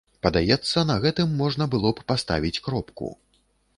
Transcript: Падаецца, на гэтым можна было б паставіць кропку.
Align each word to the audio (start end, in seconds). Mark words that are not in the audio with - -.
Падаецца, 0.25 0.83
на 0.91 0.95
гэтым 1.03 1.37
можна 1.41 1.67
было 1.75 1.93
б 1.99 2.07
паставіць 2.13 2.61
кропку. 2.69 3.13